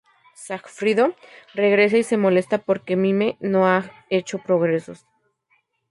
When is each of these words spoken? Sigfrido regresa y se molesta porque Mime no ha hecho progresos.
Sigfrido 0.33 1.13
regresa 1.53 1.95
y 1.95 2.01
se 2.01 2.17
molesta 2.17 2.57
porque 2.57 2.95
Mime 2.95 3.37
no 3.39 3.67
ha 3.67 3.85
hecho 4.09 4.39
progresos. 4.39 5.05